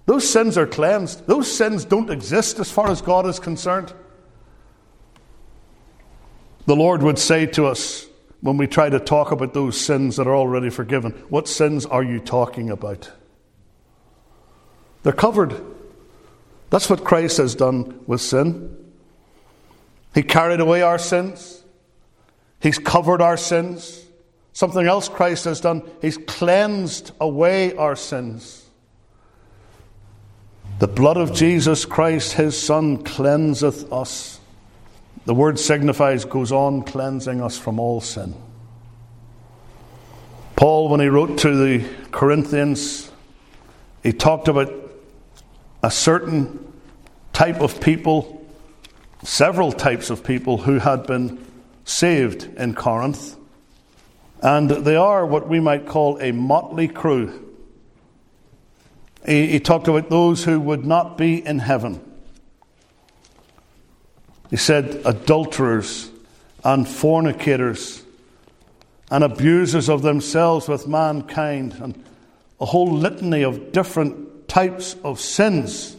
[0.08, 1.26] Those sins are cleansed.
[1.26, 3.92] Those sins don't exist as far as God is concerned.
[6.64, 8.06] The Lord would say to us
[8.40, 12.02] when we try to talk about those sins that are already forgiven, What sins are
[12.02, 13.12] you talking about?
[15.02, 15.60] They're covered.
[16.70, 18.74] That's what Christ has done with sin.
[20.14, 21.62] He carried away our sins,
[22.60, 24.06] He's covered our sins.
[24.54, 28.64] Something else Christ has done, He's cleansed away our sins.
[30.78, 34.38] The blood of Jesus Christ, his Son, cleanseth us.
[35.26, 38.36] The word signifies, goes on cleansing us from all sin.
[40.54, 43.10] Paul, when he wrote to the Corinthians,
[44.04, 44.72] he talked about
[45.82, 46.72] a certain
[47.32, 48.46] type of people,
[49.24, 51.44] several types of people who had been
[51.84, 53.36] saved in Corinth.
[54.40, 57.47] And they are what we might call a motley crew.
[59.28, 62.00] He, he talked about those who would not be in heaven.
[64.48, 66.10] He said adulterers
[66.64, 68.02] and fornicators
[69.10, 72.02] and abusers of themselves with mankind and
[72.58, 75.98] a whole litany of different types of sins.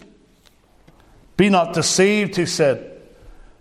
[1.38, 3.00] Be not deceived, he said.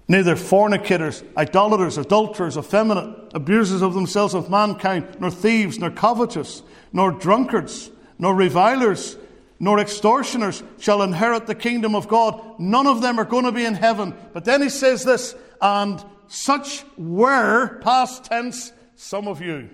[0.09, 7.13] Neither fornicators, idolaters, adulterers, effeminate, abusers of themselves with mankind, nor thieves, nor covetous, nor
[7.13, 9.19] drunkards, nor revilers,
[9.61, 12.59] nor extortioners shall inherit the kingdom of God.
[12.59, 14.15] None of them are going to be in heaven.
[14.33, 19.71] But then he says this, and such were, past tense, some of you.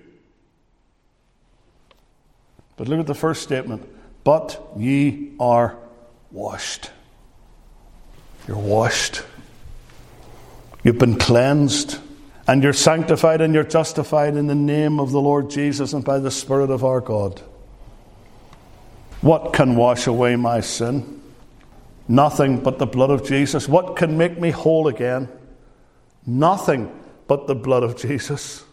[2.76, 3.88] But look at the first statement.
[4.24, 5.76] But ye are
[6.30, 6.90] washed.
[8.48, 9.22] You're washed.
[10.82, 11.98] You've been cleansed.
[12.46, 16.18] And you're sanctified and you're justified in the name of the Lord Jesus and by
[16.18, 17.40] the Spirit of our God.
[19.24, 21.22] What can wash away my sin?
[22.06, 23.66] Nothing but the blood of Jesus.
[23.66, 25.30] What can make me whole again?
[26.26, 26.92] Nothing
[27.26, 28.64] but the blood of Jesus.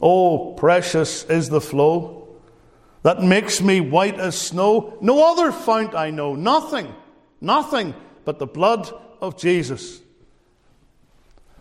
[0.00, 2.28] Oh, precious is the flow
[3.02, 4.96] that makes me white as snow.
[5.00, 6.36] No other fount I know.
[6.36, 6.94] Nothing,
[7.40, 7.92] nothing
[8.24, 8.88] but the blood
[9.20, 10.00] of Jesus.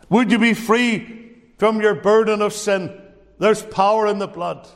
[0.10, 3.02] Would you be free from your burden of sin?
[3.40, 4.70] There's power in the blood.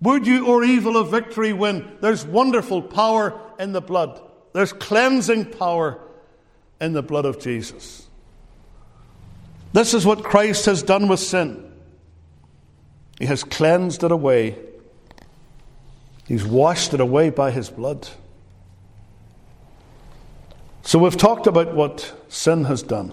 [0.00, 1.96] Would you or evil of victory win?
[2.00, 4.20] There's wonderful power in the blood.
[4.52, 6.00] There's cleansing power
[6.80, 8.06] in the blood of Jesus.
[9.72, 11.72] This is what Christ has done with sin.
[13.18, 14.56] He has cleansed it away.
[16.26, 18.08] He's washed it away by his blood.
[20.82, 23.12] So we've talked about what sin has done.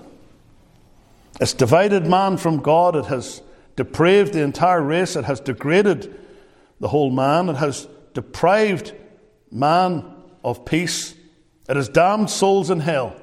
[1.42, 2.96] It's divided man from God.
[2.96, 3.42] It has
[3.76, 5.16] depraved the entire race.
[5.16, 6.18] It has degraded
[6.80, 7.50] the whole man.
[7.50, 8.94] It has deprived
[9.52, 10.06] man
[10.44, 11.16] of peace.
[11.68, 13.16] It has damned souls in hell.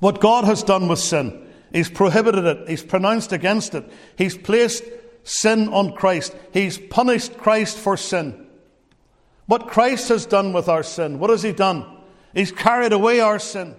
[0.00, 4.82] What God has done with sin, He's prohibited it, He's pronounced against it, He's placed
[5.22, 8.46] sin on Christ, He's punished Christ for sin.
[9.46, 11.86] What Christ has done with our sin, what has He done?
[12.34, 13.76] He's carried away our sin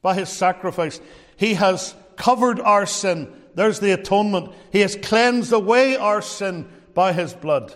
[0.00, 0.98] by His sacrifice.
[1.36, 3.30] He has covered our sin.
[3.54, 4.54] There's the atonement.
[4.72, 7.74] He has cleansed away our sin by his blood.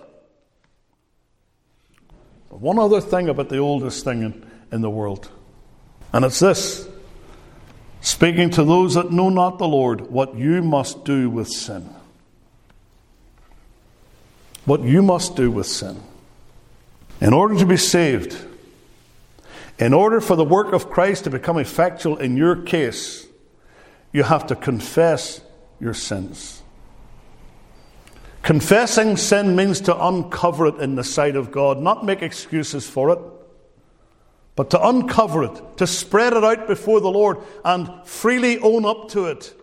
[2.51, 5.31] But One other thing about the oldest thing in, in the world,
[6.13, 6.89] and it's this
[8.01, 11.89] speaking to those that know not the Lord, what you must do with sin.
[14.65, 16.01] What you must do with sin.
[17.21, 18.37] In order to be saved,
[19.79, 23.27] in order for the work of Christ to become effectual in your case,
[24.13, 25.41] you have to confess
[25.81, 26.63] your sins.
[28.45, 33.09] Confessing sin means to uncover it in the sight of God, not make excuses for
[33.09, 33.19] it,
[34.55, 39.09] but to uncover it, to spread it out before the Lord and freely own up
[39.13, 39.59] to it.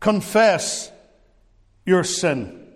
[0.00, 0.90] Confess
[1.86, 2.66] your sin.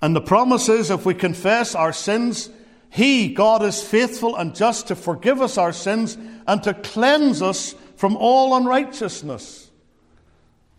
[0.00, 2.50] And the promise is if we confess our sins,
[2.90, 7.74] He, God, is faithful and just to forgive us our sins and to cleanse us
[7.96, 9.72] from all unrighteousness.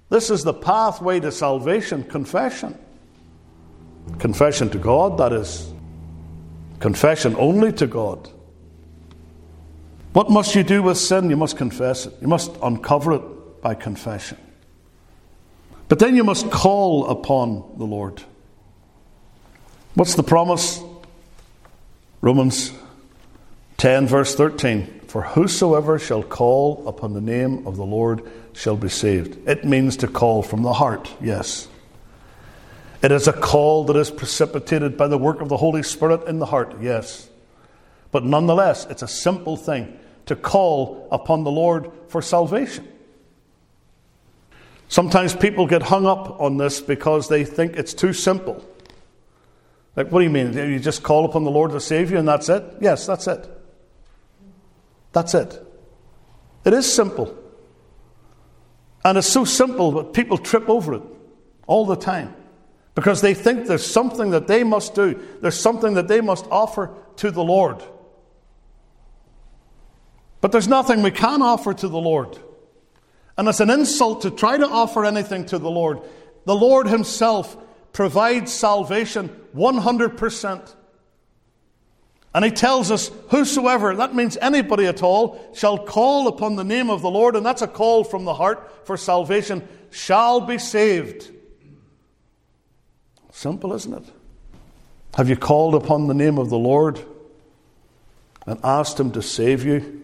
[0.07, 2.79] This is the pathway to salvation confession.
[4.19, 5.71] Confession to God, that is.
[6.79, 8.29] Confession only to God.
[10.13, 11.29] What must you do with sin?
[11.29, 12.13] You must confess it.
[12.21, 14.37] You must uncover it by confession.
[15.87, 18.21] But then you must call upon the Lord.
[19.93, 20.81] What's the promise?
[22.21, 22.71] Romans
[23.77, 25.01] 10, verse 13.
[25.07, 28.23] For whosoever shall call upon the name of the Lord
[28.53, 29.47] shall be saved.
[29.47, 31.67] It means to call from the heart, yes.
[33.05, 36.39] It is a call that is precipitated by the work of the Holy Spirit in
[36.39, 37.29] the heart, yes.
[38.09, 42.87] But nonetheless, it's a simple thing to call upon the Lord for salvation.
[44.87, 48.65] Sometimes people get hung up on this because they think it's too simple.
[49.95, 50.53] Like, what do you mean?
[50.53, 52.63] You just call upon the Lord to save you and that's it?
[52.81, 53.47] Yes, that's it.
[55.11, 55.63] That's it.
[56.65, 57.37] It is simple.
[59.03, 61.03] And it's so simple that people trip over it
[61.67, 62.33] all the time
[62.95, 66.95] because they think there's something that they must do, there's something that they must offer
[67.17, 67.83] to the Lord.
[70.39, 72.37] But there's nothing we can offer to the Lord.
[73.37, 75.99] And it's an insult to try to offer anything to the Lord.
[76.45, 77.57] The Lord Himself
[77.91, 80.75] provides salvation 100%.
[82.33, 86.89] And he tells us, Whosoever, that means anybody at all, shall call upon the name
[86.89, 91.31] of the Lord, and that's a call from the heart for salvation, shall be saved.
[93.35, 94.13] Simple, isn't it?
[95.15, 97.01] Have you called upon the name of the Lord
[98.47, 100.03] and asked Him to save you?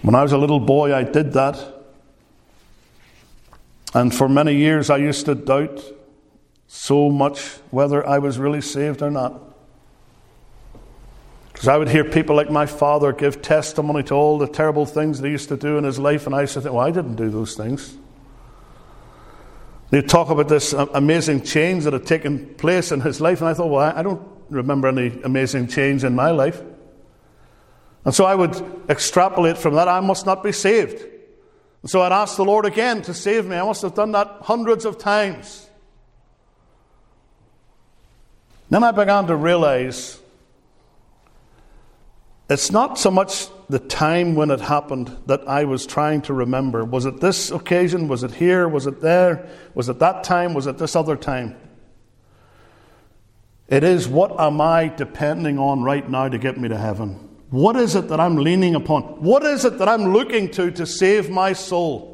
[0.00, 1.62] When I was a little boy, I did that.
[3.92, 5.84] And for many years, I used to doubt
[6.68, 9.42] so much whether I was really saved or not.
[11.52, 15.20] Because I would hear people like my father give testimony to all the terrible things
[15.20, 17.16] they used to do in his life, and I used to think, well, I didn't
[17.16, 17.94] do those things.
[19.90, 23.54] They'd talk about this amazing change that had taken place in his life, and I
[23.54, 26.60] thought, well, I don't remember any amazing change in my life.
[28.04, 31.00] And so I would extrapolate from that, I must not be saved.
[31.82, 33.56] And so I'd ask the Lord again to save me.
[33.56, 35.68] I must have done that hundreds of times.
[38.70, 40.18] Then I began to realize
[42.48, 46.84] it's not so much the time when it happened that I was trying to remember.
[46.84, 48.08] Was it this occasion?
[48.08, 48.68] Was it here?
[48.68, 49.48] Was it there?
[49.74, 50.52] Was it that time?
[50.52, 51.56] Was it this other time?
[53.68, 57.30] It is what am I depending on right now to get me to heaven?
[57.48, 59.02] What is it that I'm leaning upon?
[59.22, 62.10] What is it that I'm looking to to save my soul?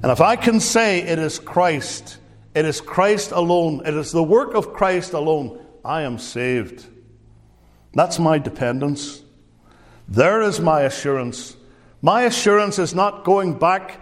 [0.00, 2.18] And if I can say it is Christ,
[2.54, 6.86] it is Christ alone, it is the work of Christ alone, I am saved.
[7.94, 9.22] That's my dependence.
[10.08, 11.56] There is my assurance.
[12.00, 14.00] My assurance is not going back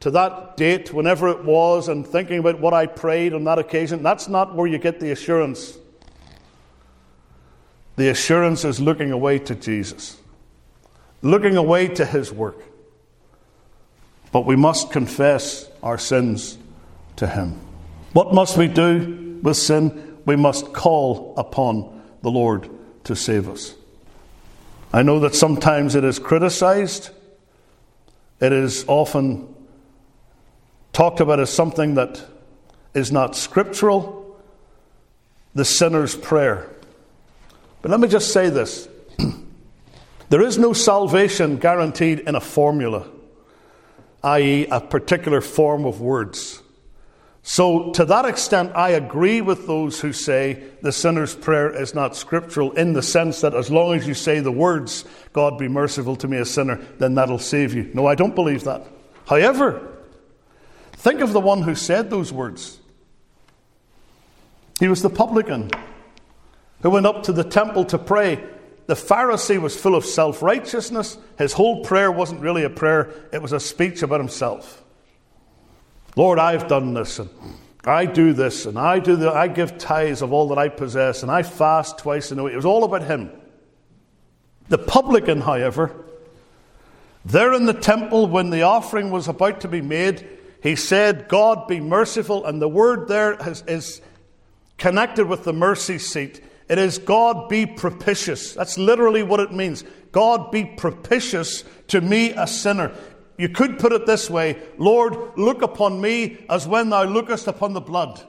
[0.00, 4.02] to that date, whenever it was, and thinking about what I prayed on that occasion.
[4.02, 5.78] That's not where you get the assurance.
[7.96, 10.20] The assurance is looking away to Jesus,
[11.22, 12.60] looking away to His work.
[14.32, 16.58] But we must confess our sins
[17.16, 17.60] to Him.
[18.12, 20.18] What must we do with sin?
[20.26, 22.68] We must call upon the Lord
[23.04, 23.74] to save us.
[24.92, 27.10] I know that sometimes it is criticized,
[28.40, 29.54] it is often
[30.92, 32.20] talked about as something that
[32.94, 34.24] is not scriptural
[35.54, 36.68] the sinner's prayer.
[37.82, 38.88] But let me just say this
[40.28, 43.06] there is no salvation guaranteed in a formula,
[44.22, 46.62] i.e., a particular form of words.
[47.46, 52.16] So, to that extent, I agree with those who say the sinner's prayer is not
[52.16, 56.16] scriptural in the sense that as long as you say the words, God be merciful
[56.16, 57.90] to me, a sinner, then that'll save you.
[57.92, 58.86] No, I don't believe that.
[59.26, 59.86] However,
[60.94, 62.78] think of the one who said those words.
[64.80, 65.70] He was the publican
[66.80, 68.42] who went up to the temple to pray.
[68.86, 71.18] The Pharisee was full of self righteousness.
[71.36, 74.83] His whole prayer wasn't really a prayer, it was a speech about himself.
[76.16, 77.28] Lord, I've done this, and
[77.84, 81.22] I do this, and I do the, I give tithes of all that I possess,
[81.22, 82.52] and I fast twice in a week.
[82.52, 83.30] It was all about him.
[84.68, 86.04] The publican, however,
[87.24, 90.28] there in the temple when the offering was about to be made,
[90.62, 94.00] he said, God be merciful, and the word there is, is
[94.78, 96.42] connected with the mercy seat.
[96.68, 98.54] It is God be propitious.
[98.54, 99.84] That's literally what it means.
[100.12, 102.92] God be propitious to me, a sinner.
[103.36, 107.72] You could put it this way Lord, look upon me as when thou lookest upon
[107.72, 108.22] the blood.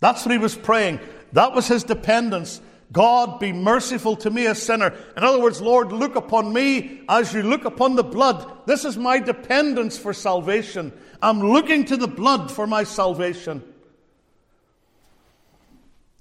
[0.00, 1.00] That's what he was praying.
[1.32, 2.60] That was his dependence.
[2.92, 4.94] God, be merciful to me, a sinner.
[5.16, 8.66] In other words, Lord, look upon me as you look upon the blood.
[8.66, 10.92] This is my dependence for salvation.
[11.20, 13.64] I'm looking to the blood for my salvation.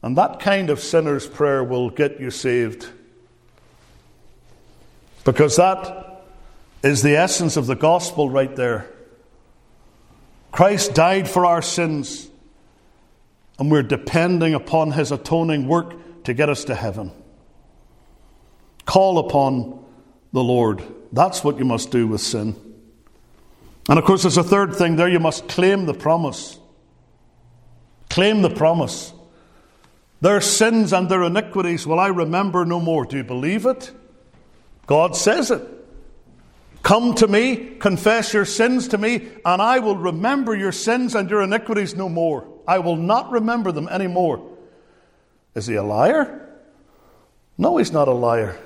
[0.02, 2.88] And that kind of sinner's prayer will get you saved.
[5.24, 6.13] Because that
[6.84, 8.90] is the essence of the gospel right there.
[10.52, 12.30] Christ died for our sins,
[13.58, 17.12] and we're depending upon his atoning work to get us to heaven.
[18.86, 19.84] Call upon
[20.34, 20.84] the Lord.
[21.12, 22.56] That's what you must do with sin.
[23.90, 26.60] And of course, there's a third thing there you must claim the promise.
[28.10, 29.14] Claim the promise.
[30.22, 33.06] Their sins and their iniquities will I remember no more.
[33.06, 33.92] Do you believe it?
[34.86, 35.62] God says it.
[36.84, 41.30] Come to me, confess your sins to me, and I will remember your sins and
[41.30, 42.46] your iniquities no more.
[42.68, 44.52] I will not remember them anymore.
[45.56, 46.60] Is he a liar?
[47.58, 48.60] No, he's not a liar.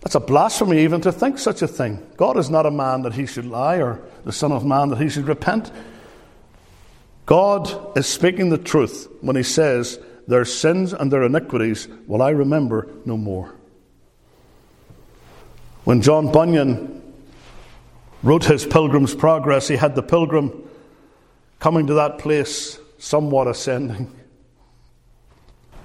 [0.00, 2.06] That's a blasphemy even to think such a thing.
[2.16, 5.00] God is not a man that he should lie, or the Son of Man that
[5.00, 5.70] he should repent.
[7.26, 12.30] God is speaking the truth when he says, Their sins and their iniquities will I
[12.30, 13.59] remember no more.
[15.84, 17.02] When John Bunyan
[18.22, 20.68] wrote his Pilgrim's Progress, he had the pilgrim
[21.58, 24.14] coming to that place, somewhat ascending.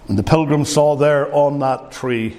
[0.07, 2.37] And the pilgrim saw there on that tree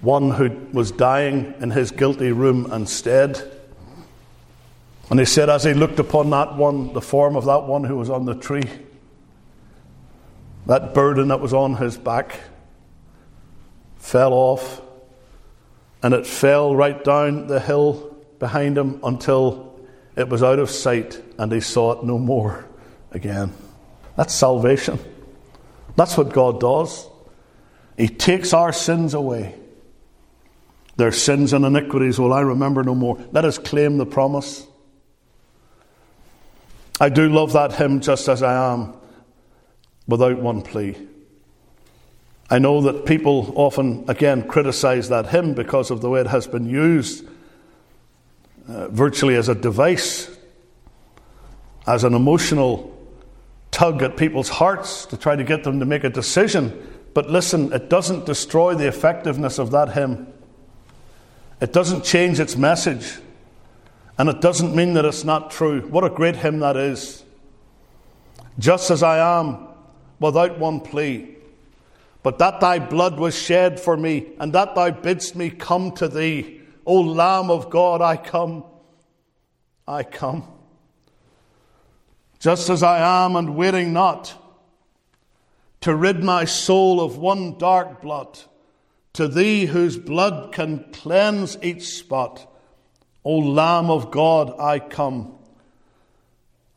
[0.00, 3.50] one who was dying in his guilty room instead.
[5.10, 7.96] And he said, as he looked upon that one, the form of that one who
[7.96, 8.62] was on the tree,
[10.66, 12.38] that burden that was on his back
[13.98, 14.80] fell off,
[16.02, 19.78] and it fell right down the hill behind him until
[20.16, 22.66] it was out of sight and he saw it no more
[23.12, 23.52] again.
[24.16, 24.98] That's salvation.
[25.96, 27.06] That's what God does.
[27.96, 29.54] He takes our sins away.
[30.96, 33.18] Their sins and iniquities will I remember no more.
[33.32, 34.66] Let us claim the promise.
[37.00, 38.92] I do love that hymn, just as I am,
[40.06, 40.96] without one plea.
[42.50, 46.48] I know that people often, again, criticize that hymn because of the way it has
[46.48, 47.24] been used
[48.68, 50.28] uh, virtually as a device,
[51.86, 52.96] as an emotional
[53.70, 56.86] tug at people's hearts to try to get them to make a decision.
[57.14, 60.26] But listen, it doesn't destroy the effectiveness of that hymn.
[61.60, 63.18] It doesn't change its message.
[64.18, 65.82] And it doesn't mean that it's not true.
[65.82, 67.22] What a great hymn that is.
[68.58, 69.68] Just as I am,
[70.18, 71.36] without one plea,
[72.22, 76.08] but that thy blood was shed for me, and that thou bidst me come to
[76.08, 76.60] thee.
[76.84, 78.64] O Lamb of God, I come.
[79.86, 80.44] I come.
[82.38, 84.36] Just as I am, and waiting not
[85.80, 88.46] to rid my soul of one dark blot,
[89.14, 92.46] to thee whose blood can cleanse each spot.
[93.24, 95.34] O Lamb of God, I come.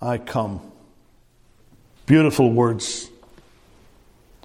[0.01, 0.71] I come.
[2.05, 3.09] Beautiful words.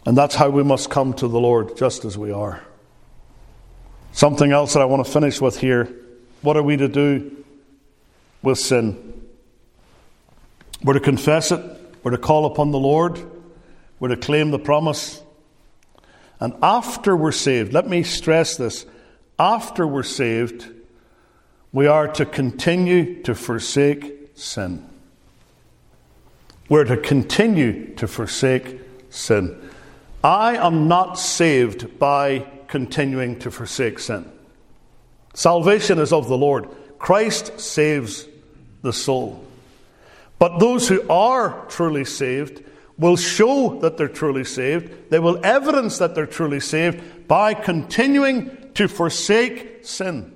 [0.09, 2.63] And that's how we must come to the Lord, just as we are.
[4.13, 5.95] Something else that I want to finish with here.
[6.41, 7.45] What are we to do
[8.41, 9.27] with sin?
[10.83, 11.61] We're to confess it,
[12.03, 13.21] we're to call upon the Lord,
[14.01, 15.21] we're to claim the promise.
[16.41, 18.87] And after we're saved, let me stress this
[19.39, 20.71] after we're saved,
[21.71, 24.89] we are to continue to forsake sin.
[26.71, 28.81] We're to continue to forsake
[29.11, 29.68] sin.
[30.23, 34.31] I am not saved by continuing to forsake sin.
[35.35, 36.69] Salvation is of the Lord.
[36.99, 38.27] Christ saves
[38.83, 39.45] the soul.
[40.39, 42.65] But those who are truly saved
[42.97, 45.11] will show that they're truly saved.
[45.11, 50.35] They will evidence that they're truly saved by continuing to forsake sin.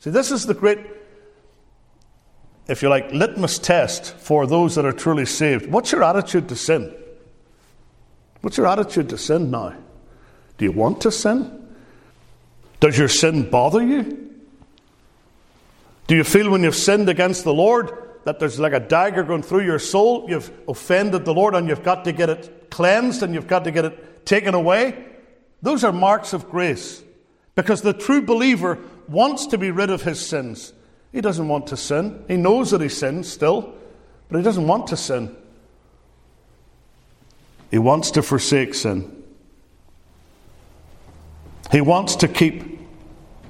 [0.00, 0.78] See, this is the great,
[2.68, 5.70] if you like, litmus test for those that are truly saved.
[5.70, 6.94] What's your attitude to sin?
[8.44, 9.72] What's your attitude to sin now?
[10.58, 11.66] Do you want to sin?
[12.78, 14.34] Does your sin bother you?
[16.08, 17.90] Do you feel when you've sinned against the Lord
[18.24, 20.26] that there's like a dagger going through your soul?
[20.28, 23.70] You've offended the Lord and you've got to get it cleansed and you've got to
[23.70, 25.06] get it taken away?
[25.62, 27.02] Those are marks of grace.
[27.54, 28.78] Because the true believer
[29.08, 30.74] wants to be rid of his sins.
[31.12, 32.22] He doesn't want to sin.
[32.28, 33.72] He knows that he sins still,
[34.28, 35.34] but he doesn't want to sin.
[37.74, 39.24] He wants to forsake sin.
[41.72, 42.78] He wants to keep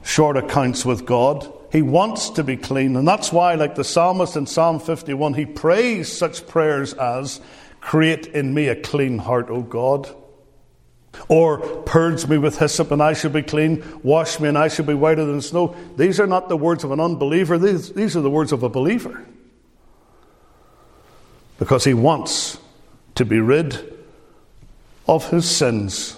[0.02, 1.52] short accounts with God.
[1.70, 2.96] He wants to be clean.
[2.96, 7.42] And that's why, like the psalmist in Psalm 51, he prays such prayers as,
[7.82, 10.08] Create in me a clean heart, O God.
[11.28, 14.86] Or purge me with hyssop and I shall be clean, wash me and I shall
[14.86, 15.76] be whiter than snow.
[15.98, 18.70] These are not the words of an unbeliever, these, these are the words of a
[18.70, 19.22] believer.
[21.58, 22.56] Because he wants
[23.16, 23.93] to be rid
[25.06, 26.16] of his sins.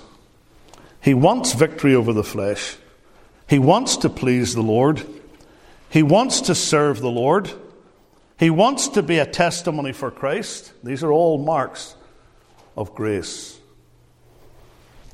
[1.00, 2.76] He wants victory over the flesh.
[3.48, 5.06] He wants to please the Lord.
[5.88, 7.50] He wants to serve the Lord.
[8.38, 10.72] He wants to be a testimony for Christ.
[10.82, 11.94] These are all marks
[12.76, 13.58] of grace.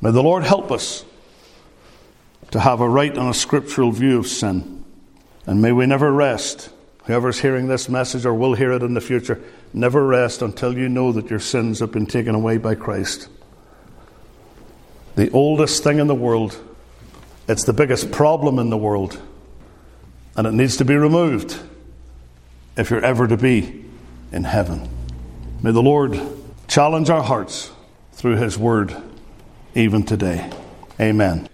[0.01, 1.05] May the Lord help us
[2.51, 4.85] to have a right and a scriptural view of sin.
[5.47, 6.71] And may we never rest.
[7.05, 9.43] Whoever's hearing this message or will hear it in the future,
[9.73, 13.29] never rest until you know that your sins have been taken away by Christ.
[15.15, 16.59] The oldest thing in the world,
[17.49, 19.21] it's the biggest problem in the world,
[20.37, 21.59] and it needs to be removed
[22.77, 23.85] if you're ever to be
[24.33, 24.89] in heaven.
[25.63, 26.19] May the Lord
[26.67, 27.71] challenge our hearts
[28.13, 28.97] through His Word
[29.75, 30.51] even today.
[30.99, 31.49] Amen.